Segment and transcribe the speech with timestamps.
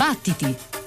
[0.00, 0.79] Battiti!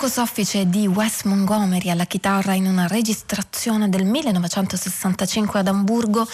[0.00, 6.26] Poco soffice di Wes Montgomery alla chitarra in una registrazione del 1965 ad Amburgo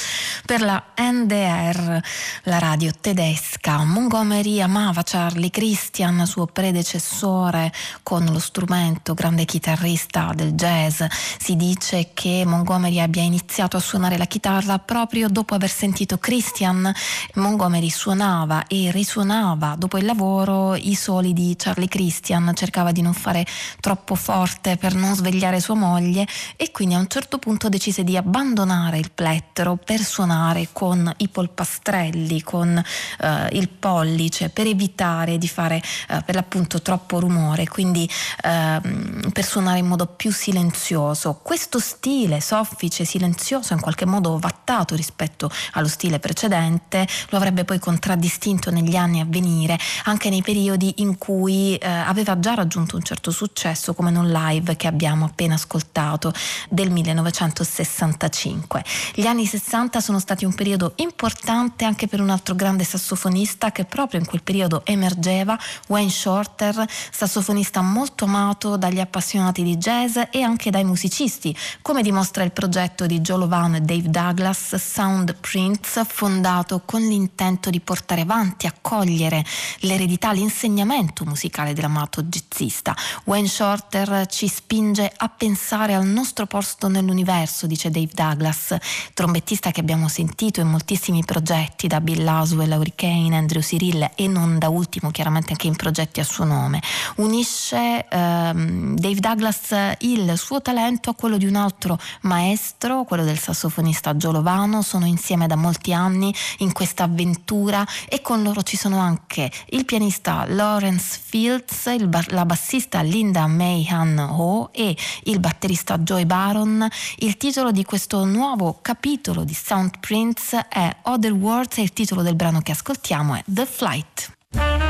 [0.45, 2.01] per la NDR,
[2.45, 3.56] la radio tedesca.
[3.75, 7.73] Montgomery amava Charlie Christian, suo predecessore
[8.05, 11.03] con lo strumento, grande chitarrista del jazz.
[11.37, 16.93] Si dice che Montgomery abbia iniziato a suonare la chitarra proprio dopo aver sentito Christian.
[17.35, 23.15] Montgomery suonava e risuonava dopo il lavoro i soli di Charlie Christian, cercava di non
[23.15, 23.45] fare
[23.81, 26.25] troppo forte per non svegliare sua moglie
[26.55, 31.29] e quindi a un certo punto decise di abbandonare il plettro per suonare con i
[31.29, 32.81] polpastrelli, con
[33.21, 38.09] eh, il pollice per evitare di fare eh, per l'appunto troppo rumore, quindi
[38.43, 41.41] ehm, per suonare in modo più silenzioso.
[41.43, 47.79] Questo stile soffice, silenzioso, in qualche modo vattato rispetto allo stile precedente, lo avrebbe poi
[47.79, 53.03] contraddistinto negli anni a venire, anche nei periodi in cui eh, aveva già raggiunto un
[53.03, 56.33] certo successo, come non live che abbiamo appena ascoltato
[56.69, 58.85] del 1965.
[59.15, 63.85] Gli anni 60 sono stati un periodo importante anche per un altro grande sassofonista che
[63.85, 65.59] proprio in quel periodo emergeva,
[65.89, 72.43] Wayne Shorter, sassofonista molto amato dagli appassionati di jazz e anche dai musicisti, come dimostra
[72.43, 78.23] il progetto di Joe Lovano e Dave Douglas, Sound Prints, fondato con l'intento di portare
[78.23, 79.45] avanti, accogliere
[79.81, 82.95] l'eredità, l'insegnamento musicale dell'amato jazzista.
[83.25, 88.77] Wayne Shorter ci spinge a pensare al nostro posto nell'universo, dice Dave Douglas,
[89.15, 94.59] trombettista che abbiamo sentito in moltissimi progetti, da Bill Laswell, Hurricane, Andrew Cyril e non
[94.59, 96.81] da ultimo chiaramente anche in progetti a suo nome.
[97.17, 103.39] Unisce ehm, Dave Douglas il suo talento a quello di un altro maestro, quello del
[103.39, 108.99] sassofonista Giolovano, sono insieme da molti anni in questa avventura e con loro ci sono
[108.99, 116.25] anche il pianista Lawrence Fields, ba- la bassista Linda Mayhan Ho e il batterista Joy
[116.25, 116.87] Baron.
[117.19, 122.23] Il titolo di questo nuovo capitolo di Sound Prints è Other Words e il titolo
[122.23, 124.86] del brano che ascoltiamo è The Flight.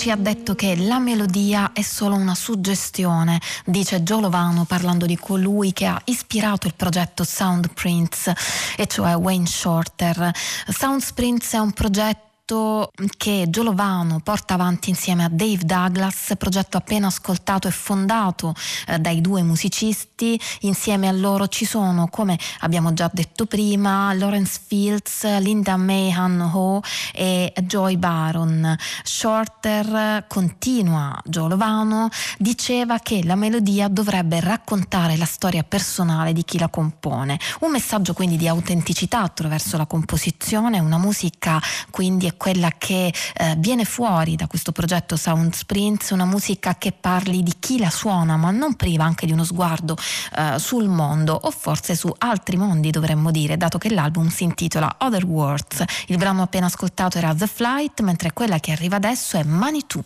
[0.00, 5.74] Ci ha detto che la melodia è solo una suggestione, dice Giolovano parlando di colui
[5.74, 8.32] che ha ispirato il progetto Soundprints,
[8.78, 10.32] e cioè Wayne Shorter.
[10.68, 17.06] Soundprints è un progetto progetto che Giolovano porta avanti insieme a Dave Douglas, progetto appena
[17.06, 18.54] ascoltato e fondato
[18.88, 20.40] eh, dai due musicisti.
[20.60, 26.80] Insieme a loro ci sono, come abbiamo già detto prima, Lawrence Fields, Linda Mahan Ho
[27.12, 28.76] e Joy Baron.
[29.04, 36.68] Shorter continua Giolovano, diceva che la melodia dovrebbe raccontare la storia personale di chi la
[36.68, 37.38] compone.
[37.60, 43.54] Un messaggio quindi di autenticità attraverso la composizione, una musica quindi è quella che eh,
[43.58, 48.38] viene fuori da questo progetto Sound Sprints, una musica che parli di chi la suona,
[48.38, 49.94] ma non priva anche di uno sguardo
[50.34, 54.96] eh, sul mondo o forse su altri mondi dovremmo dire, dato che l'album si intitola
[55.00, 55.84] Other Worlds.
[56.06, 60.02] Il brano appena ascoltato era The Flight, mentre quella che arriva adesso è Manitou.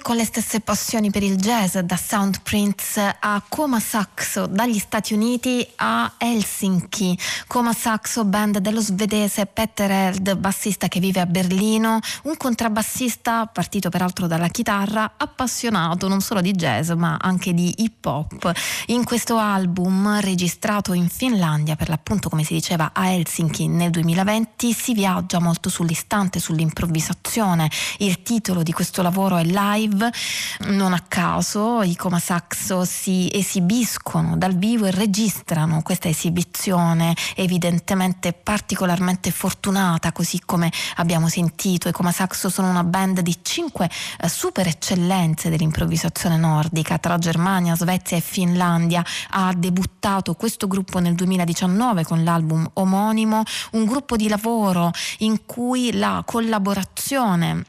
[0.00, 5.64] Con le stesse passioni per il jazz, da Soundprints a Coma Saxo, dagli Stati Uniti
[5.76, 7.16] a Helsinki.
[7.46, 13.88] Coma Saxo, band dello svedese Petter Eld, bassista che vive a Berlino, un contrabbassista partito
[13.88, 18.52] peraltro dalla chitarra, appassionato non solo di jazz ma anche di hip hop.
[18.86, 24.72] In questo album, registrato in Finlandia, per l'appunto come si diceva a Helsinki nel 2020,
[24.72, 27.70] si viaggia molto sull'istante, sull'improvvisazione.
[27.98, 34.36] Il titolo di questo lavoro è live, non a caso i Coma Saxo si esibiscono
[34.36, 41.88] dal vivo e registrano questa esibizione evidentemente particolarmente fortunata, così come abbiamo sentito.
[41.88, 47.76] I Coma Saxo sono una band di cinque eh, super eccellenze dell'improvvisazione nordica tra Germania,
[47.76, 49.04] Svezia e Finlandia.
[49.30, 55.92] Ha debuttato questo gruppo nel 2019 con l'album omonimo, un gruppo di lavoro in cui
[55.92, 57.64] la collaborazione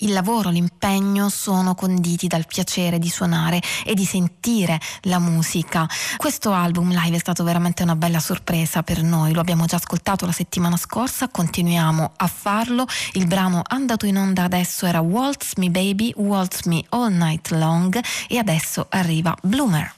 [0.00, 5.88] il lavoro, l'impegno sono conditi dal piacere di suonare e di sentire la musica.
[6.16, 10.24] Questo album live è stato veramente una bella sorpresa per noi, lo abbiamo già ascoltato
[10.24, 12.86] la settimana scorsa, continuiamo a farlo.
[13.14, 18.00] Il brano andato in onda adesso era Waltz Me Baby, Waltz Me All Night Long
[18.28, 19.94] e adesso arriva Bloomer.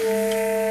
[0.00, 0.67] Yeah.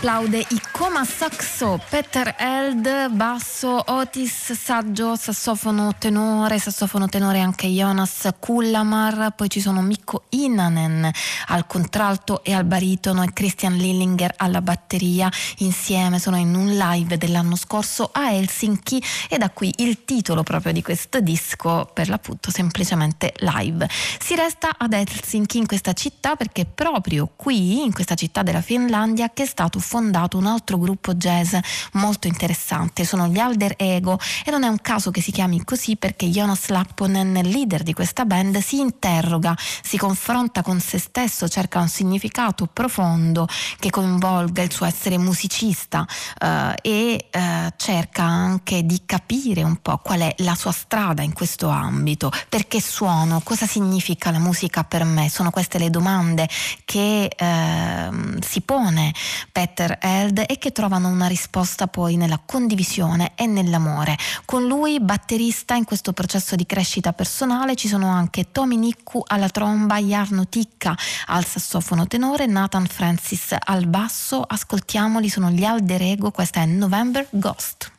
[0.00, 8.28] Applaude i Coma Saxo, Peter Eld, basso, Otis, saggio, sassofono tenore, sassofono tenore anche Jonas
[8.40, 11.08] Kullamar, poi ci sono Mikko Inanen
[11.46, 17.16] al contralto e al baritono e Christian Lillinger alla batteria, insieme sono in un live
[17.16, 22.50] dell'anno scorso a Helsinki e da qui il titolo proprio di questo disco, per l'appunto
[22.50, 23.88] semplicemente live.
[24.18, 29.30] Si resta ad Helsinki in questa città perché proprio qui, in questa città della Finlandia,
[29.32, 31.54] che è stato fondato un altro gruppo jazz
[31.92, 35.96] molto interessante, sono gli Alder Ego e non è un caso che si chiami così
[35.96, 41.80] perché Jonas Lapponen, leader di questa band, si interroga, si confronta con se stesso, cerca
[41.80, 43.46] un significato profondo
[43.78, 46.06] che coinvolga il suo essere musicista
[46.38, 51.32] eh, e eh, cerca anche di capire un po' qual è la sua strada in
[51.32, 56.48] questo ambito, perché suono, cosa significa la musica per me, sono queste le domande
[56.84, 58.08] che eh,
[58.40, 59.12] si pone
[59.52, 64.16] Peter Held e che trovano una risposta poi nella condivisione e nell'amore.
[64.44, 69.48] Con lui, batterista in questo processo di crescita personale, ci sono anche Tommy Nicku alla
[69.48, 70.96] tromba, Jarno Ticca
[71.26, 74.42] al sassofono tenore, Nathan Francis al basso.
[74.42, 77.92] Ascoltiamoli, sono gli Alder Ego, questa è November Ghost.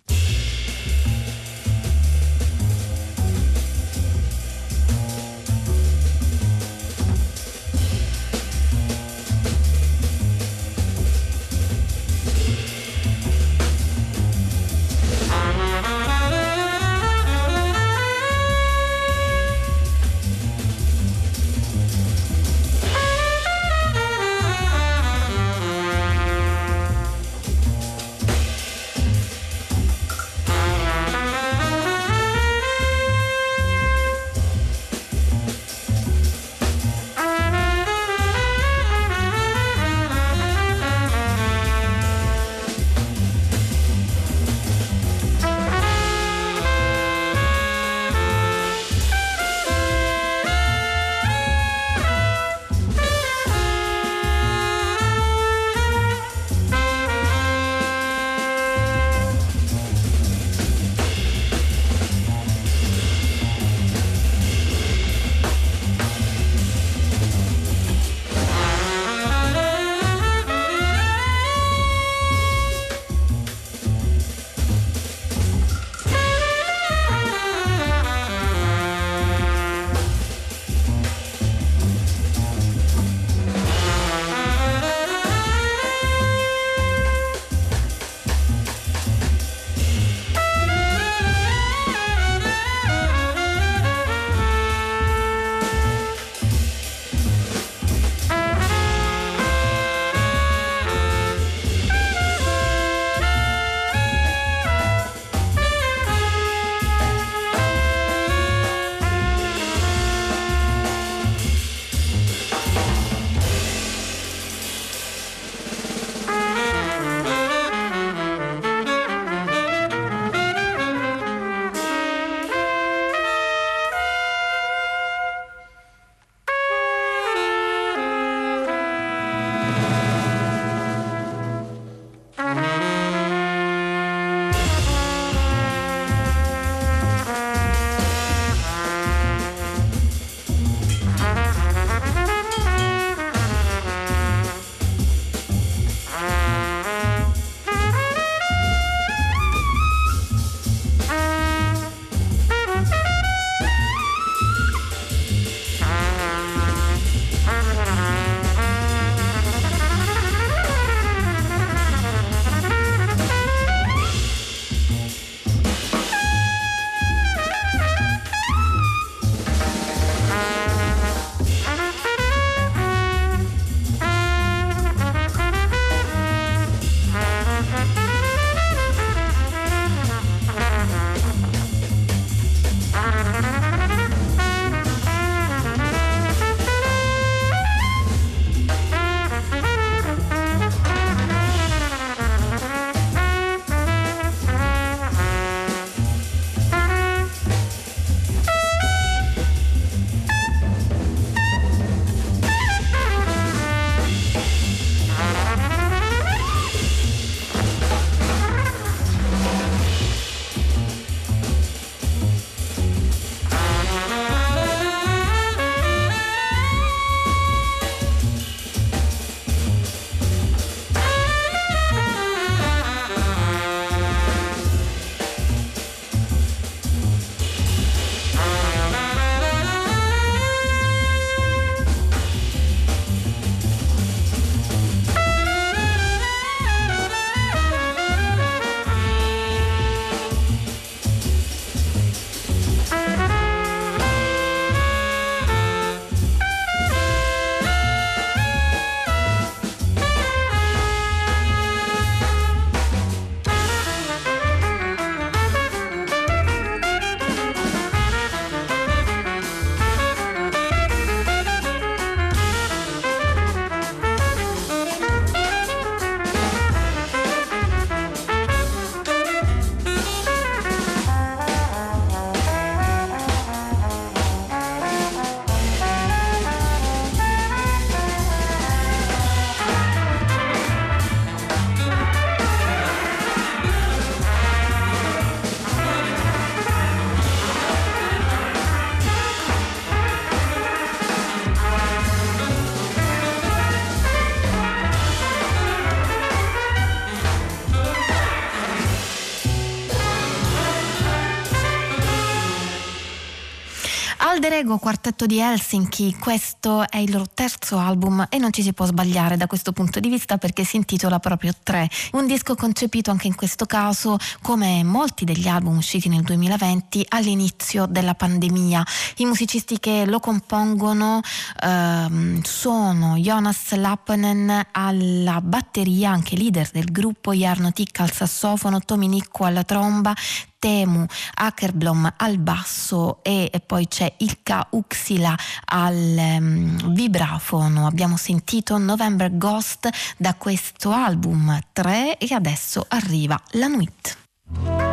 [304.61, 308.85] Alderego, quartetto di Helsinki, questo è il loro terzo album e non ci si può
[308.85, 313.25] sbagliare da questo punto di vista perché si intitola proprio 3, un disco concepito anche
[313.25, 318.85] in questo caso come molti degli album usciti nel 2020 all'inizio della pandemia.
[319.17, 321.21] I musicisti che lo compongono
[321.59, 329.07] ehm, sono Jonas Lappanen alla batteria, anche leader del gruppo, Jarno Tick al sassofono, Tomi
[329.07, 330.13] Nicco alla tromba,
[330.61, 331.03] Temu
[331.33, 335.35] Akerblom al basso e, e poi c'è Ilka Uxila
[335.65, 337.87] al um, vibrafono.
[337.87, 344.90] Abbiamo sentito November Ghost da questo album 3 e adesso arriva la Nuit.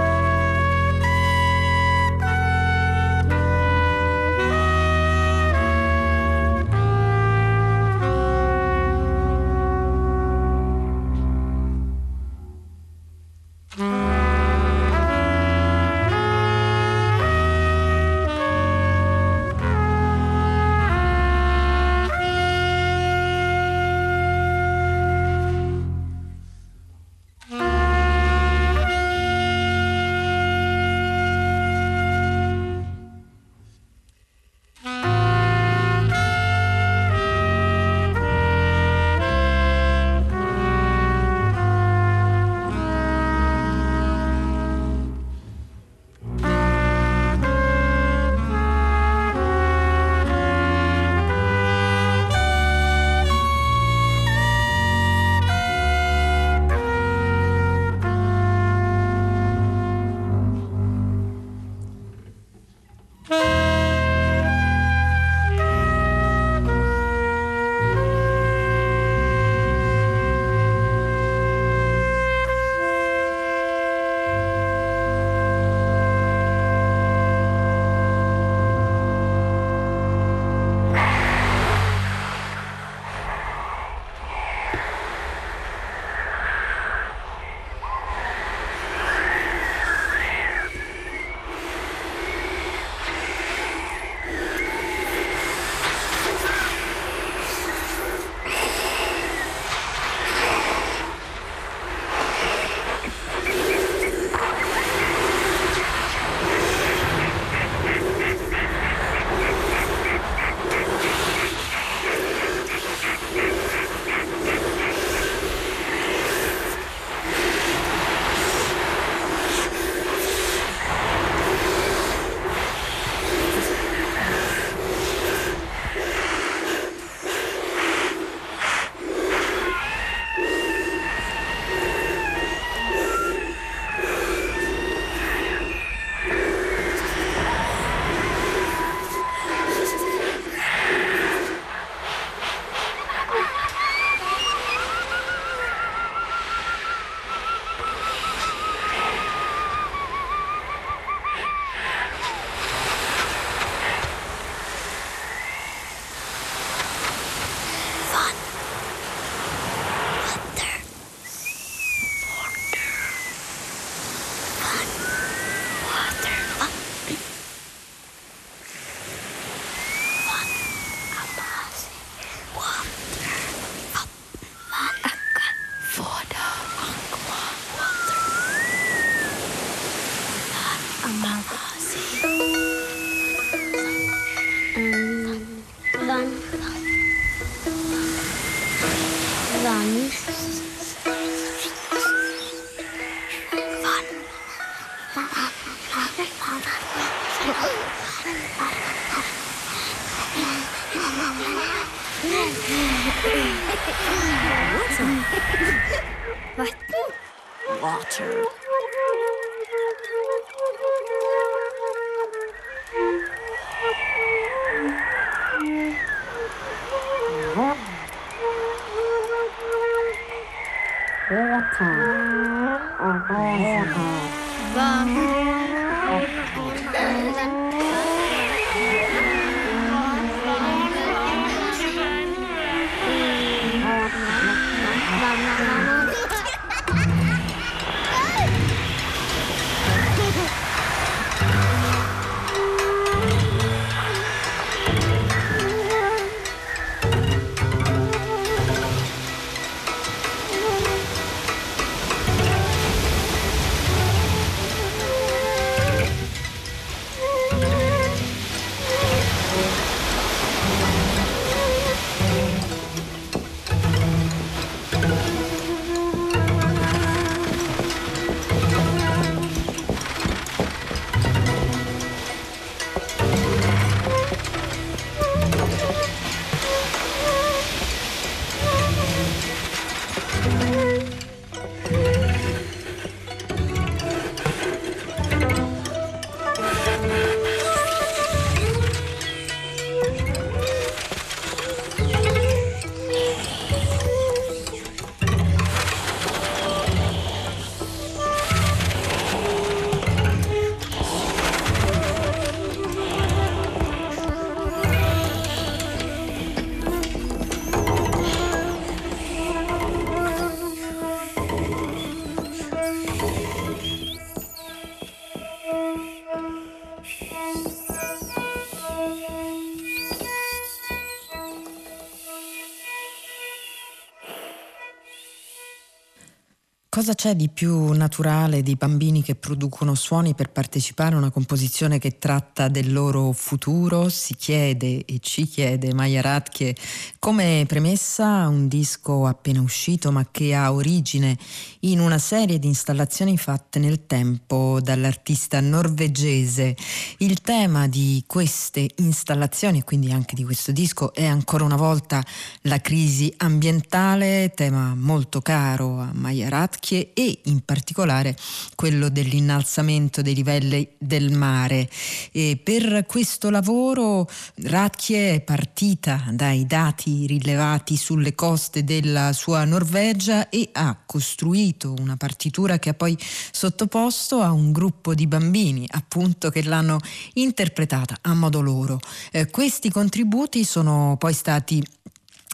[327.09, 331.99] Cosa c'è di più naturale di bambini che producono suoni per partecipare a una composizione
[331.99, 334.11] che tratta del loro futuro?
[334.11, 336.77] Si chiede e ci chiede Maya Radke
[337.19, 341.39] come premessa un disco appena uscito ma che ha origine
[341.81, 346.77] in una serie di installazioni fatte nel tempo dall'artista norvegese.
[347.19, 352.23] Il tema di queste installazioni e quindi anche di questo disco è ancora una volta
[352.63, 356.51] la crisi ambientale, tema molto caro a Maya
[356.99, 358.37] Radke e in particolare
[358.75, 361.89] quello dell'innalzamento dei livelli del mare.
[362.33, 364.29] E per questo lavoro
[364.63, 372.17] Radke è partita dai dati rilevati sulle coste della sua Norvegia e ha costruito una
[372.17, 373.17] partitura che ha poi
[373.51, 376.99] sottoposto a un gruppo di bambini appunto che l'hanno
[377.35, 378.99] interpretata a modo loro.
[379.31, 381.83] Eh, questi contributi sono poi stati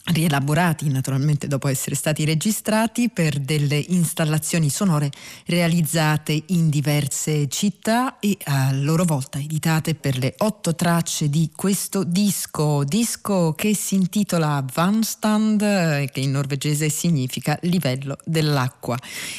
[0.07, 5.11] rielaborati naturalmente dopo essere stati registrati per delle installazioni sonore
[5.47, 12.05] realizzate in diverse città e a loro volta editate per le otto tracce di questo
[12.05, 15.61] disco, disco che si intitola Vanstand,
[16.11, 18.99] che in norvegese significa livello dell'acqua.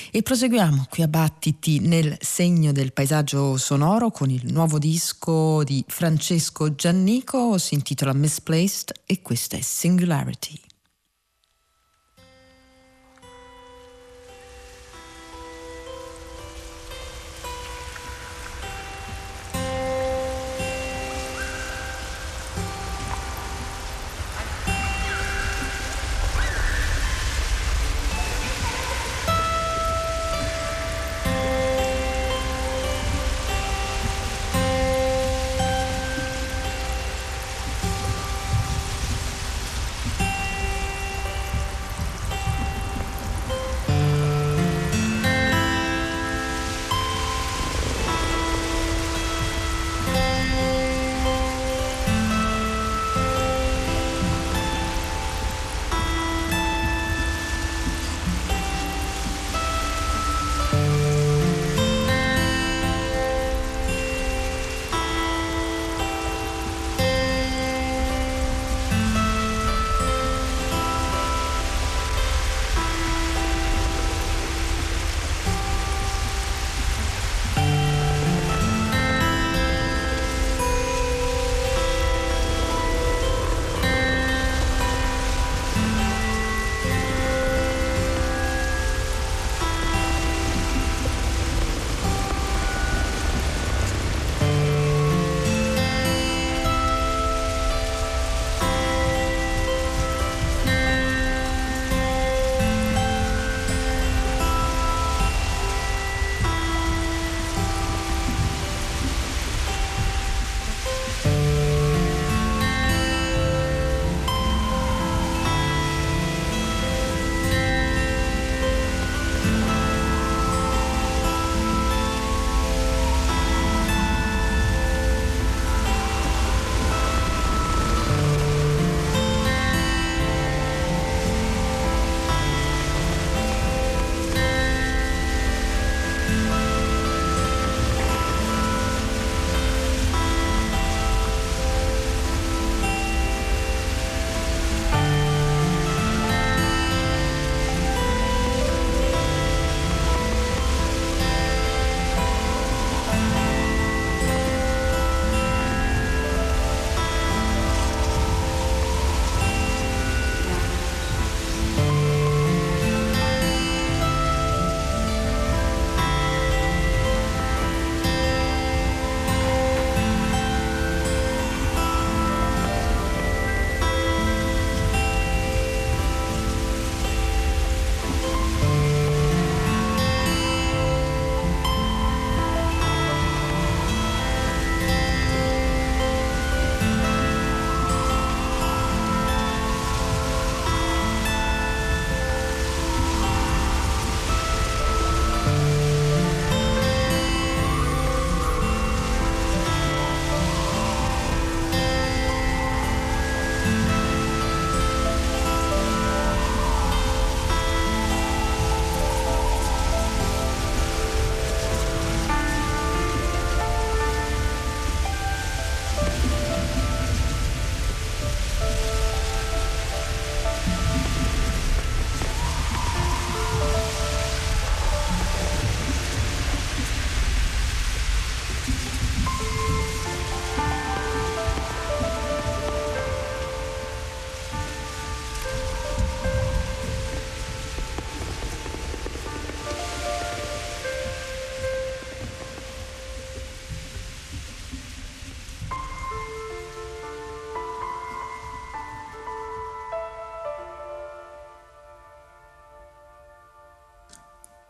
[0.09, 5.83] E proseguiamo qui a Battiti nel segno del paesaggio sonoro con il nuovo disco di
[5.87, 10.54] Francesco Giannico, si intitola Misplaced e questa è Singularity.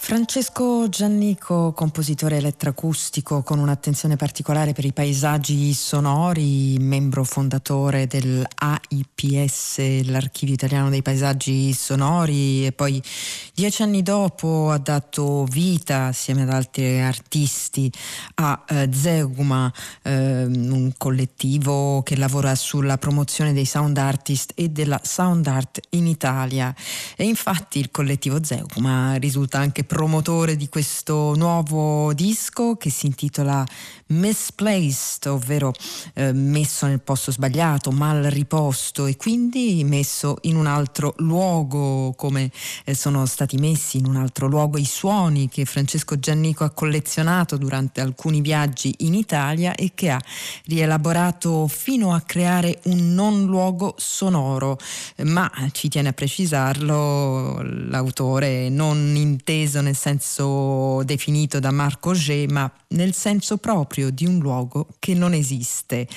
[0.05, 10.53] Francesco Giannico, compositore elettroacustico con un'attenzione particolare per i paesaggi sonori, membro fondatore dell'AIPS, l'Archivio
[10.53, 13.01] Italiano dei Paesaggi Sonori, e poi
[13.55, 17.89] dieci anni dopo ha dato vita, assieme ad altri artisti,
[18.35, 24.99] a eh, Zeugma, eh, un collettivo che lavora sulla promozione dei sound artist e della
[25.01, 26.75] sound art in Italia.
[27.15, 33.65] E infatti il collettivo Zeugma risulta anche promotore di questo nuovo disco che si intitola
[34.07, 35.71] Misplaced, ovvero
[36.13, 42.51] eh, messo nel posto sbagliato, mal riposto e quindi messo in un altro luogo, come
[42.83, 47.57] eh, sono stati messi in un altro luogo i suoni che Francesco Giannico ha collezionato
[47.57, 50.21] durante alcuni viaggi in Italia e che ha
[50.65, 54.77] rielaborato fino a creare un non luogo sonoro,
[55.23, 62.71] ma ci tiene a precisarlo l'autore non inteso nel senso definito da Marco G, ma
[62.89, 66.07] nel senso proprio di un luogo che non esiste.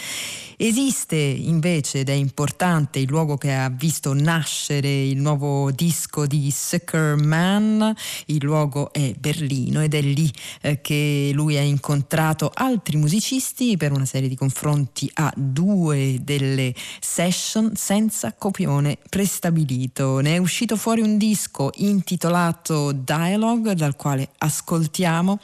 [0.57, 6.51] Esiste invece, ed è importante, il luogo che ha visto nascere il nuovo disco di
[6.51, 7.95] Sucker Man,
[8.27, 13.93] il luogo è Berlino ed è lì eh, che lui ha incontrato altri musicisti per
[13.93, 20.21] una serie di confronti a due delle session senza copione prestabilito.
[20.21, 25.39] Ne è uscito fuori un disco intitolato Dialogue dal quale ascoltiamo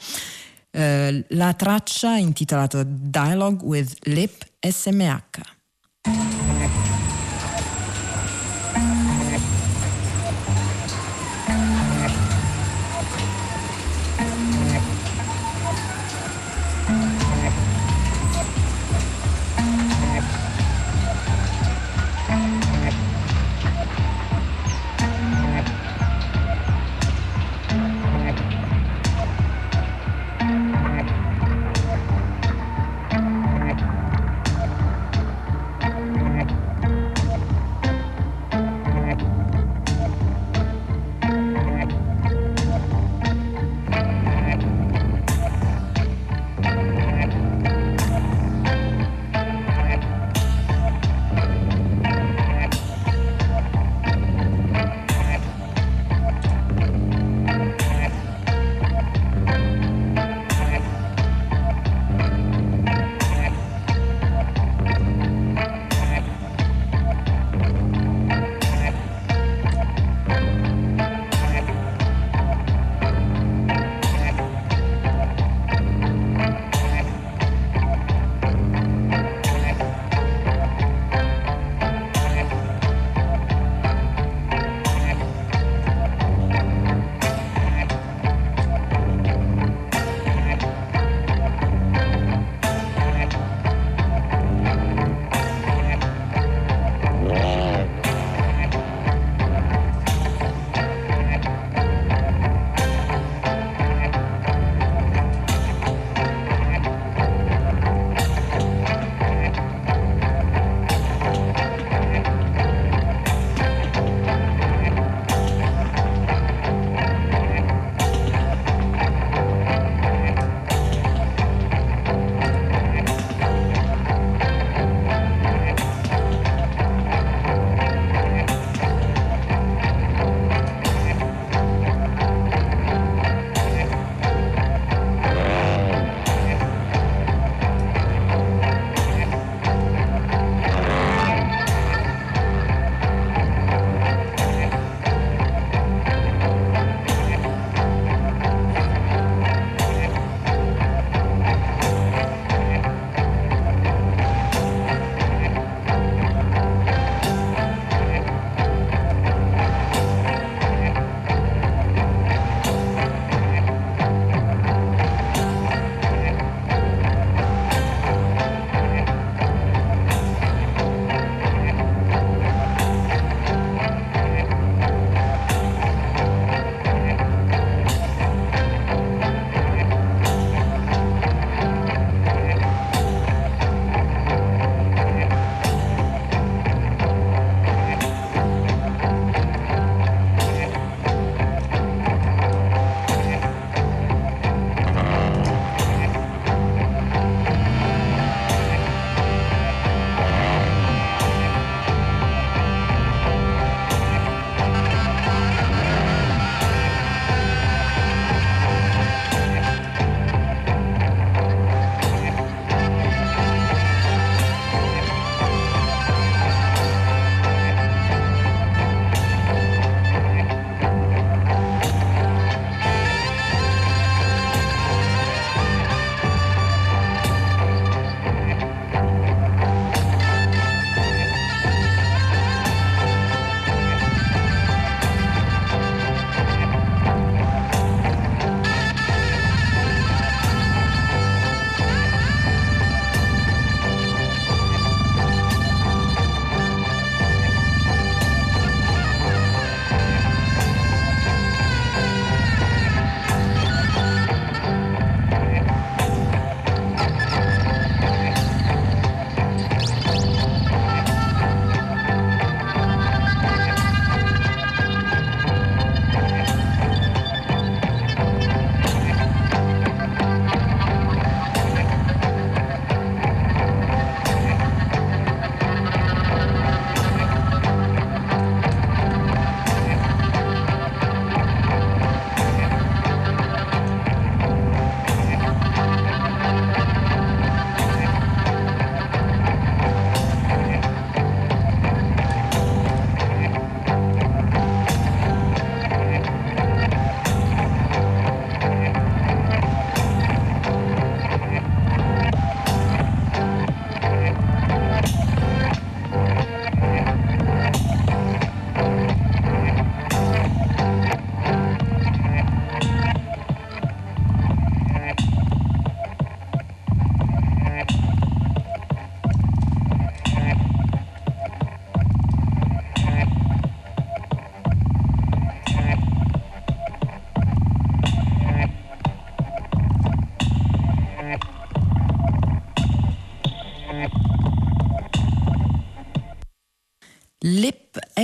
[0.71, 5.54] eh, la traccia intitolata Dialogue with Lip SMH.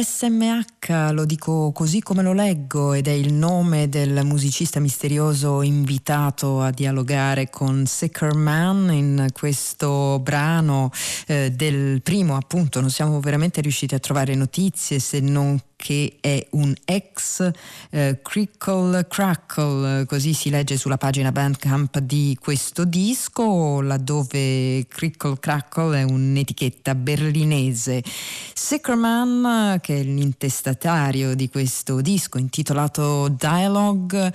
[0.02, 6.62] SMH, lo dico così come lo leggo, ed è il nome del musicista misterioso invitato
[6.62, 10.90] a dialogare con Sicker Man in questo brano
[11.28, 16.46] eh, del primo, appunto, non siamo veramente riusciti a trovare notizie se non che è
[16.52, 17.50] un ex
[17.90, 26.02] eh, Crickle Crackle, così si legge sulla pagina Bandcamp di questo disco, laddove Crickle Crackle
[26.02, 28.04] è un'etichetta berlinese.
[28.54, 34.32] Sickerman, che è l'intestatario di questo disco intitolato Dialogue,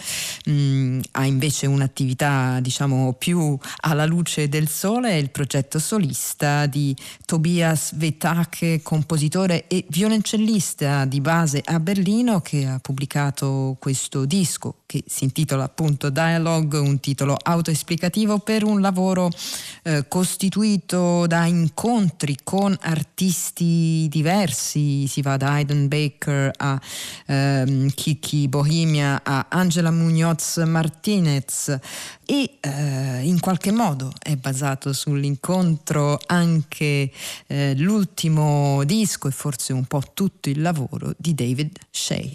[0.47, 6.67] mh, mm, ha invece un'attività diciamo più alla luce del sole, è il progetto solista
[6.67, 6.95] di
[7.25, 14.77] Tobias Vetake, compositore e violoncellista di base base a Berlino che ha pubblicato questo disco
[14.87, 19.29] che si intitola appunto Dialogue, un titolo autoesplicativo per un lavoro
[19.83, 26.81] eh, costituito da incontri con artisti diversi, si va da Aiden Baker a
[27.27, 31.77] ehm, Kiki Bohemia a Angela Munoz Martinez
[32.25, 37.11] e eh, in qualche modo è basato sull'incontro anche
[37.49, 42.31] eh, l'ultimo disco e forse un po' tutto il lavoro di David Shea.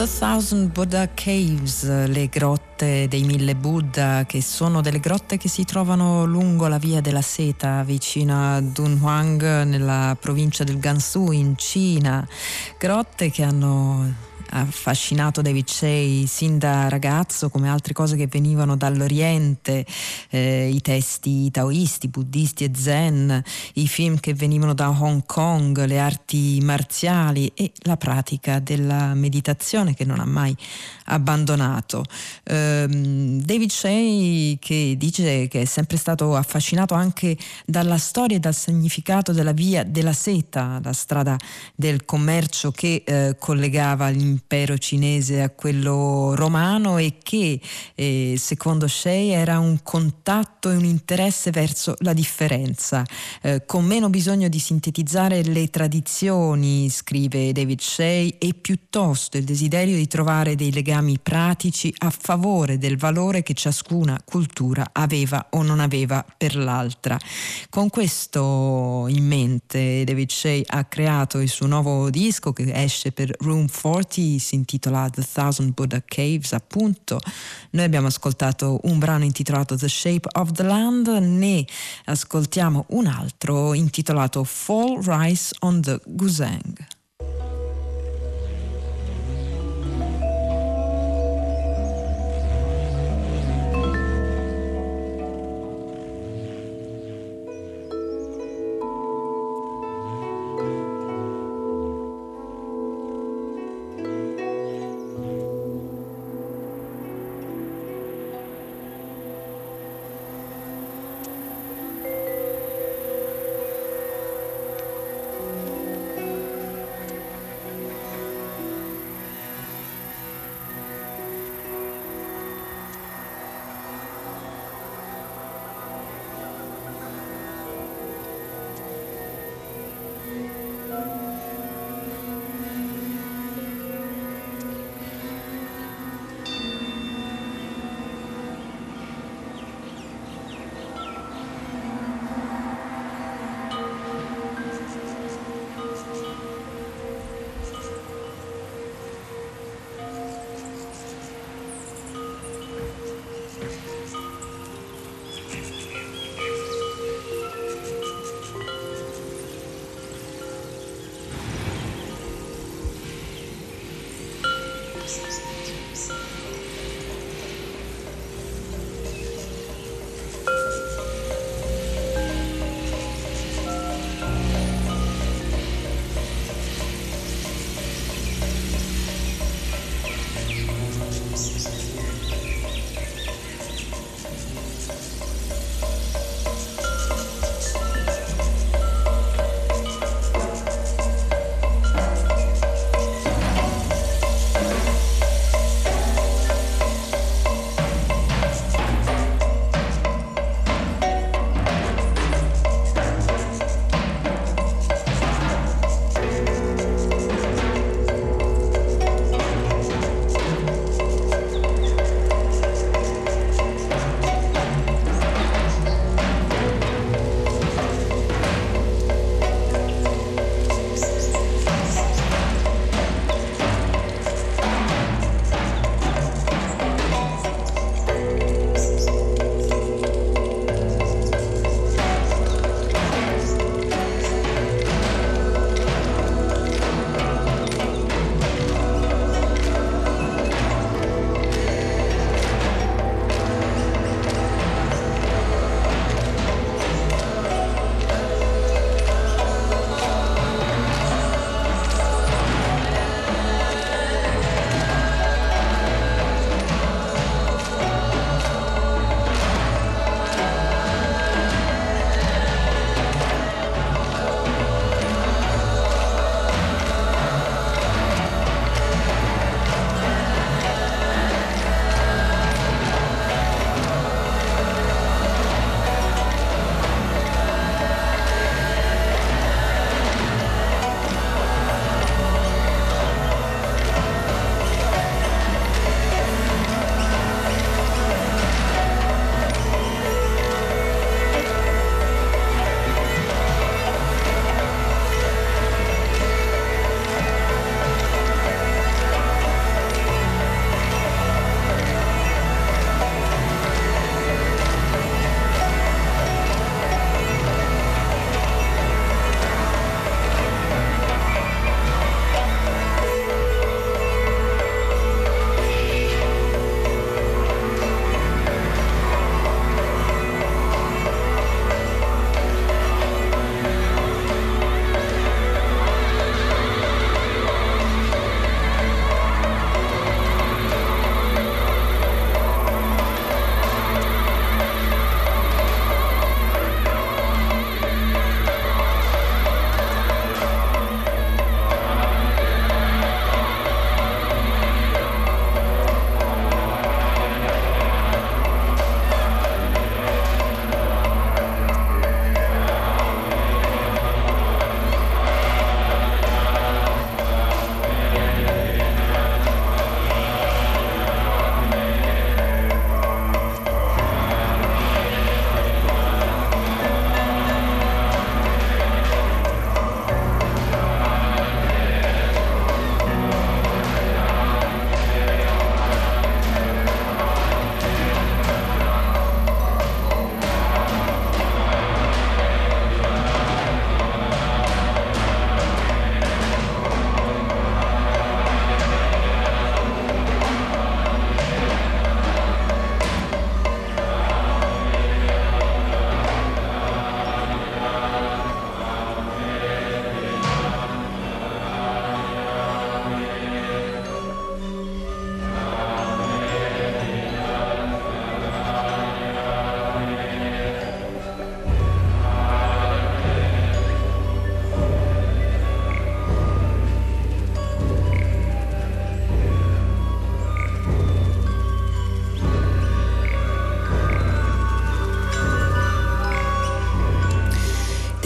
[0.00, 5.66] The Thousand Buddha Caves, le grotte dei mille Buddha, che sono delle grotte che si
[5.66, 12.26] trovano lungo la via della seta vicino a Dunhuang nella provincia del Gansu in Cina.
[12.78, 19.86] Grotte che hanno affascinato David Shea sin da ragazzo come altre cose che venivano dall'Oriente,
[20.30, 23.42] eh, i testi taoisti, buddisti e zen,
[23.74, 29.94] i film che venivano da Hong Kong, le arti marziali e la pratica della meditazione
[29.94, 30.54] che non ha mai
[31.06, 32.04] abbandonato.
[32.44, 38.54] Eh, David Shea che dice che è sempre stato affascinato anche dalla storia e dal
[38.54, 41.36] significato della via della seta, la strada
[41.74, 47.60] del commercio che eh, collegava l'impero l'impero cinese a quello romano e che
[47.94, 53.04] eh, secondo Shea era un contatto e un interesse verso la differenza,
[53.42, 59.96] eh, con meno bisogno di sintetizzare le tradizioni, scrive David Shea, e piuttosto il desiderio
[59.96, 65.80] di trovare dei legami pratici a favore del valore che ciascuna cultura aveva o non
[65.80, 67.18] aveva per l'altra.
[67.68, 73.34] Con questo in mente David Shea ha creato il suo nuovo disco che esce per
[73.40, 77.18] Room 40 si intitola The Thousand Buddha Caves, appunto.
[77.70, 81.66] Noi abbiamo ascoltato un brano intitolato The Shape of the Land, ne
[82.04, 86.99] ascoltiamo un altro intitolato Fall Rise on the Guzheng.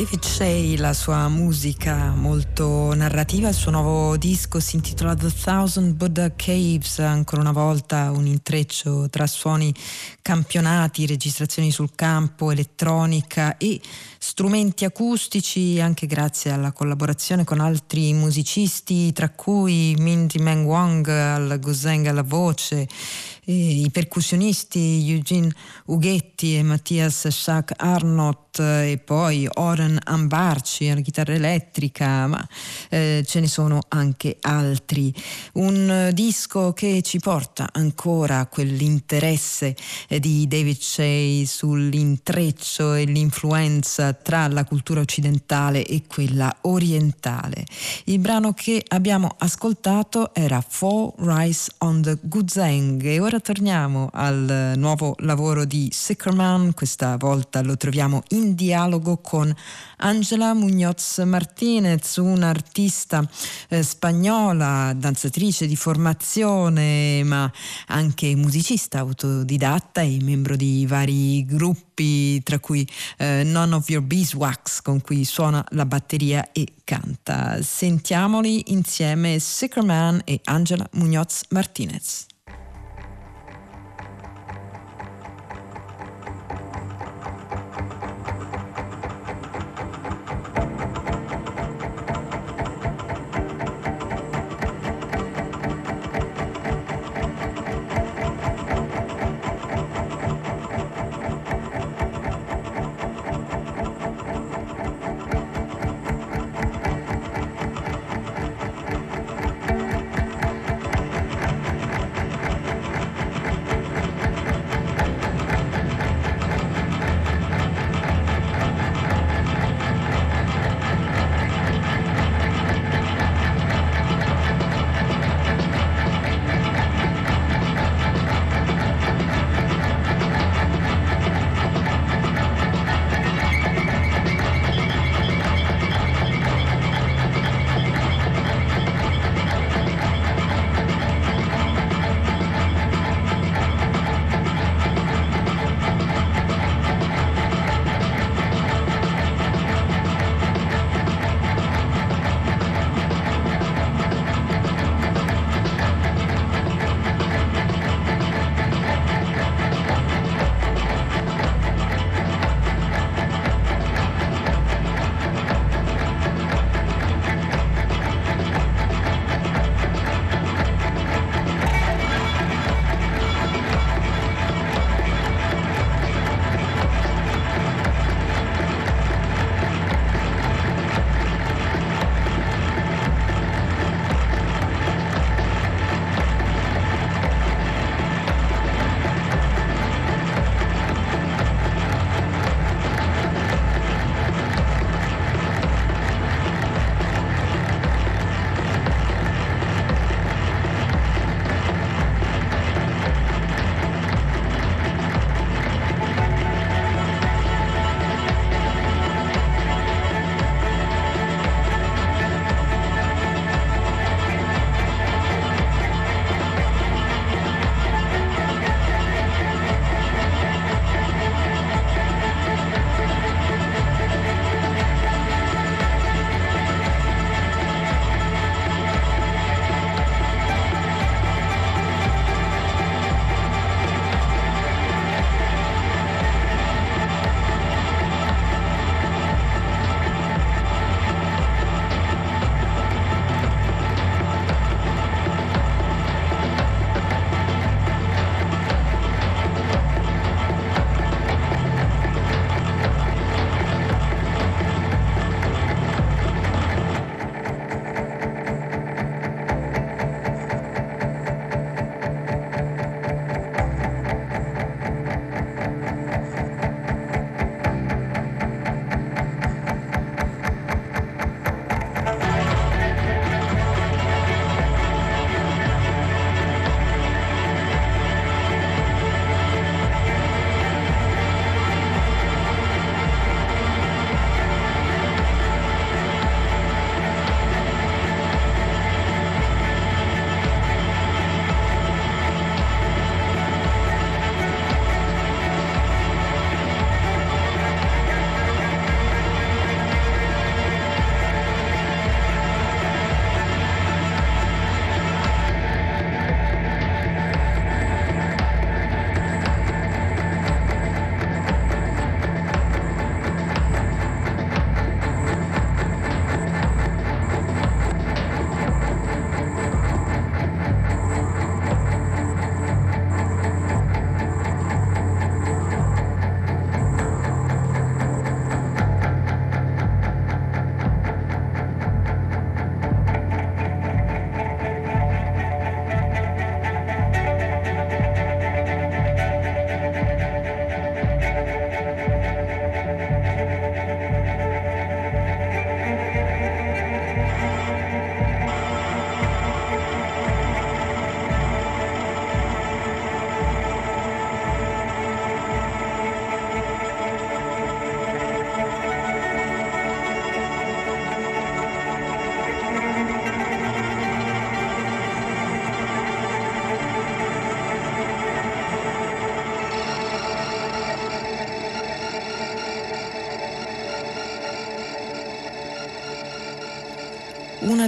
[0.04, 5.94] David Shea, la sua musica molto narrativa, il suo nuovo disco si intitola The Thousand
[5.94, 9.74] Buddha Caves, ancora una volta un intreccio tra suoni
[10.20, 13.80] campionati, registrazioni sul campo, elettronica e
[14.18, 21.58] strumenti acustici, anche grazie alla collaborazione con altri musicisti, tra cui Mindy Meng Wang al
[21.58, 22.86] guzheng alla voce,
[23.44, 25.50] i percussionisti Eugene
[25.86, 32.46] Ughetti e Mattias Schack Arnott e poi Oren Ambarci alla chitarra elettrica, ma
[32.88, 35.12] eh, ce ne sono anche altri.
[35.54, 39.74] Un disco che ci porta ancora a quell'interesse
[40.08, 47.64] eh, di David Shea sull'intreccio e l'influenza tra la cultura occidentale e quella orientale.
[48.04, 54.74] Il brano che abbiamo ascoltato era Four Rise on the Guzheng e ora torniamo al
[54.76, 59.54] nuovo lavoro di Sickerman, questa volta lo troviamo in dialogo con
[59.96, 63.26] Angela Muñoz Martinez, un'artista
[63.68, 67.50] eh, spagnola, danzatrice di formazione, ma
[67.86, 74.82] anche musicista autodidatta e membro di vari gruppi, tra cui eh, None of Your Beeswax,
[74.82, 77.62] con cui suona la batteria e canta.
[77.62, 82.26] Sentiamoli insieme Sickerman e Angela Muñoz Martinez.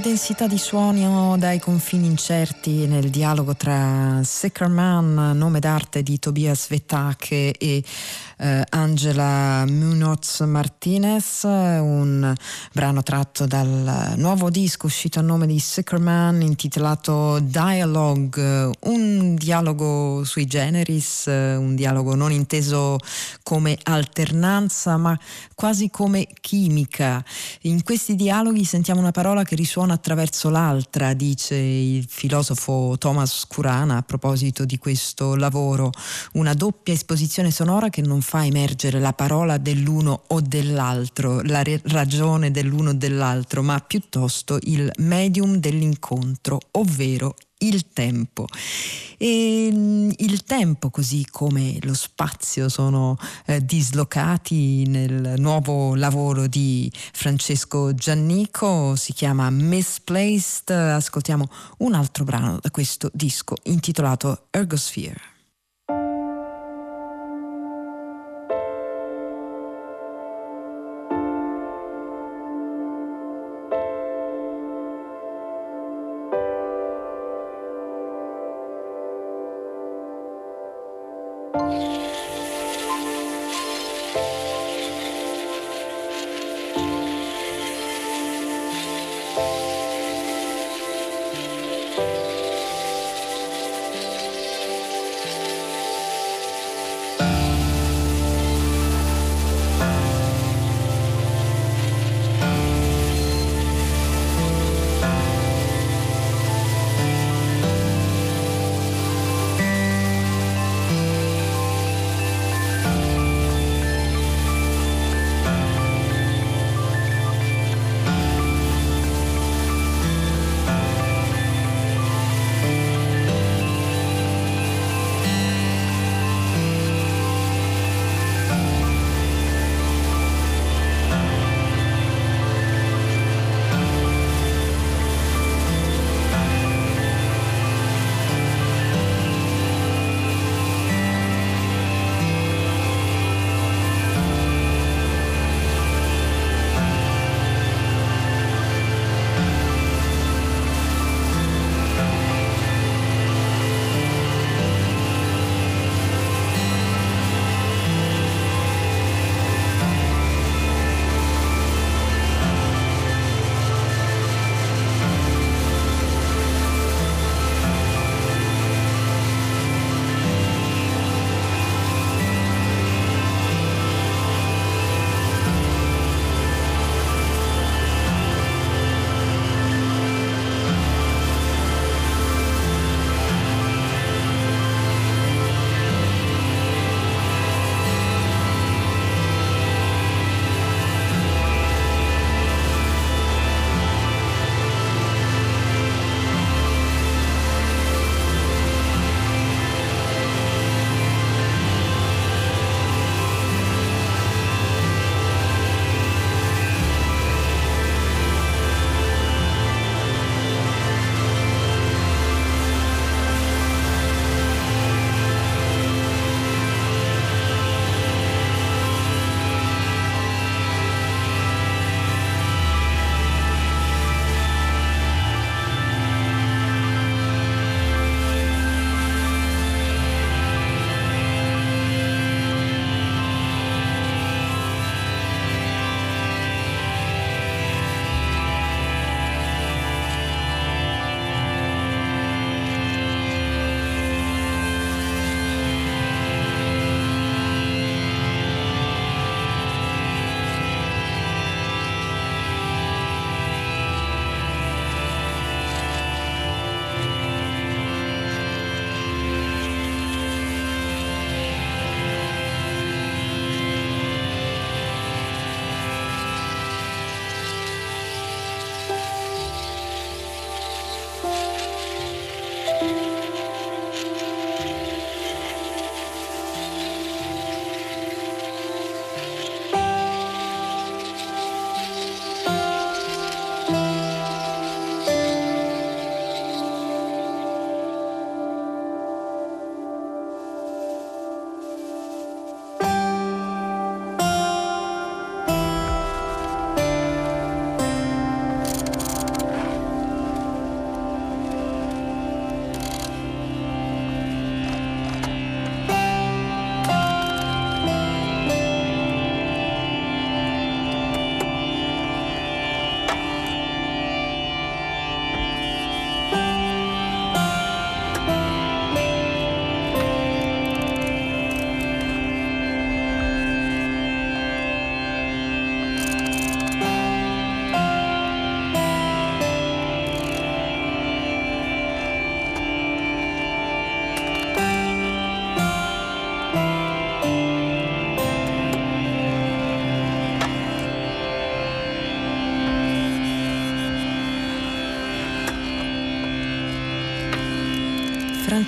[0.06, 6.68] Densità di suono dai confini incerti nel dialogo tra Sicker Man, nome d'arte di Tobias
[6.68, 7.82] Vettake e
[8.38, 12.34] eh, Angela Munoz Martinez, un
[12.72, 20.22] brano tratto dal nuovo disco uscito a nome di Sicker Man intitolato Dialogue, un dialogo
[20.24, 22.98] sui generis, un dialogo non inteso
[23.42, 25.18] come alternanza ma
[25.54, 27.24] quasi come chimica.
[27.62, 33.96] In questi dialoghi sentiamo una parola che risuona attraverso l'altra, dice il filosofo Thomas Curana
[33.96, 35.90] a proposito di questo lavoro,
[36.32, 41.80] una doppia esposizione sonora che non fa emergere la parola dell'uno o dell'altro, la re-
[41.84, 48.46] ragione dell'uno o dell'altro, ma piuttosto il medium dell'incontro, ovvero il tempo.
[49.16, 56.90] E mm, il tempo, così come lo spazio, sono eh, dislocati nel nuovo lavoro di
[56.92, 60.68] Francesco Giannico, si chiama Misplaced.
[60.70, 61.46] Ascoltiamo
[61.78, 65.35] un altro brano da questo disco intitolato Ergosphere.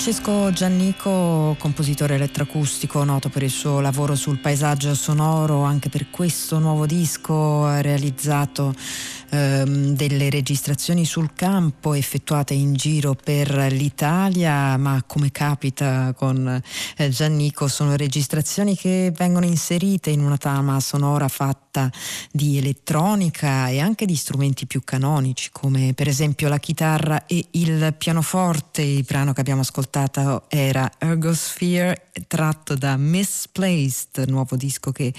[0.00, 6.60] Francesco Giannico, compositore elettroacustico, noto per il suo lavoro sul paesaggio sonoro, anche per questo
[6.60, 8.72] nuovo disco ha realizzato
[9.30, 16.60] ehm, delle registrazioni sul campo effettuate in giro per l'Italia, ma come capita con
[16.96, 21.90] eh, Giannico sono registrazioni che vengono inserite in una tama sonora fatta
[22.30, 27.94] di elettronica e anche di strumenti più canonici, come per esempio la chitarra e il
[27.96, 28.82] pianoforte.
[28.82, 35.12] Il brano che abbiamo ascoltato era Ergosphere, tratto da Misplaced, nuovo disco che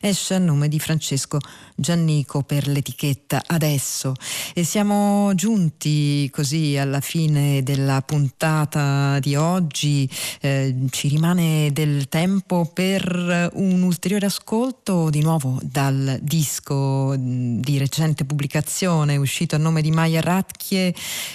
[0.00, 1.38] esce a nome di Francesco
[1.74, 4.12] Giannico per l'etichetta Adesso.
[4.52, 10.06] E siamo giunti così alla fine della puntata di oggi.
[10.42, 18.26] Eh, ci rimane del tempo per un ulteriore ascolto, di nuovo dal disco di recente
[18.26, 20.94] pubblicazione uscito a nome di Maya Ratchie,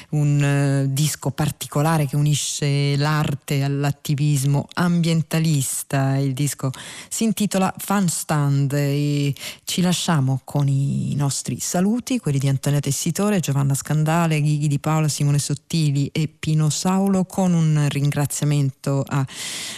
[0.10, 6.18] un uh, disco particolare che unisce l'arte all'attivismo ambientalista.
[6.18, 6.70] Il disco
[7.10, 9.34] si intitola Fun Stand e
[9.64, 14.80] ci lasciamo con i nostri saluti, noti, quelli di Antonia Tessitore, Giovanna Scandale, Ghighi di
[14.80, 19.26] Paola, Simone Sottili e Pino Saulo, con un ringraziamento a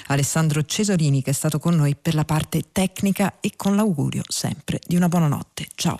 [0.07, 4.79] Alessandro Cesolini che è stato con noi per la parte tecnica e con l'augurio sempre
[4.85, 5.67] di una buona notte.
[5.75, 5.99] Ciao.